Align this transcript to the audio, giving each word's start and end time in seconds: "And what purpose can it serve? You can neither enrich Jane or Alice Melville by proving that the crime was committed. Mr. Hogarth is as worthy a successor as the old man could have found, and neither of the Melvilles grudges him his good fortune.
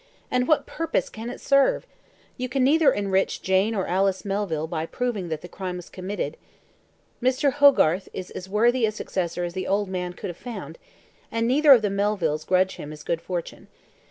"And 0.31 0.47
what 0.47 0.65
purpose 0.65 1.09
can 1.09 1.29
it 1.29 1.39
serve? 1.39 1.85
You 2.35 2.49
can 2.49 2.63
neither 2.63 2.91
enrich 2.91 3.43
Jane 3.43 3.75
or 3.75 3.85
Alice 3.85 4.25
Melville 4.25 4.65
by 4.65 4.87
proving 4.87 5.29
that 5.29 5.41
the 5.41 5.47
crime 5.47 5.75
was 5.75 5.91
committed. 5.91 6.37
Mr. 7.21 7.51
Hogarth 7.53 8.09
is 8.11 8.31
as 8.31 8.49
worthy 8.49 8.87
a 8.87 8.91
successor 8.91 9.43
as 9.43 9.53
the 9.53 9.67
old 9.67 9.89
man 9.89 10.13
could 10.13 10.31
have 10.31 10.37
found, 10.37 10.79
and 11.31 11.47
neither 11.47 11.71
of 11.71 11.83
the 11.83 11.91
Melvilles 11.91 12.45
grudges 12.45 12.77
him 12.77 12.89
his 12.89 13.03
good 13.03 13.21
fortune. 13.21 13.67